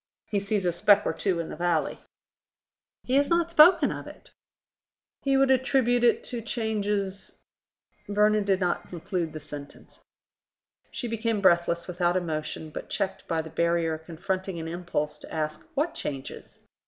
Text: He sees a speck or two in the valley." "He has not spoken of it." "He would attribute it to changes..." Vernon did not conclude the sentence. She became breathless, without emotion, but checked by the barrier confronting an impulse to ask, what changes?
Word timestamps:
He 0.31 0.39
sees 0.39 0.65
a 0.65 0.71
speck 0.71 1.05
or 1.05 1.13
two 1.13 1.39
in 1.39 1.49
the 1.49 1.55
valley." 1.55 1.99
"He 3.03 3.13
has 3.17 3.29
not 3.29 3.51
spoken 3.51 3.91
of 3.91 4.07
it." 4.07 4.31
"He 5.21 5.37
would 5.37 5.51
attribute 5.51 6.03
it 6.03 6.23
to 6.23 6.41
changes..." 6.41 7.37
Vernon 8.09 8.43
did 8.43 8.59
not 8.59 8.89
conclude 8.89 9.31
the 9.31 9.39
sentence. 9.39 9.99
She 10.89 11.07
became 11.07 11.39
breathless, 11.39 11.87
without 11.87 12.17
emotion, 12.17 12.71
but 12.71 12.89
checked 12.89 13.27
by 13.27 13.43
the 13.43 13.51
barrier 13.51 13.99
confronting 13.99 14.59
an 14.59 14.67
impulse 14.67 15.19
to 15.19 15.31
ask, 15.31 15.61
what 15.75 15.93
changes? 15.93 16.65